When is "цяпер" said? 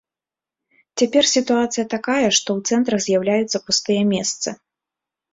1.01-1.23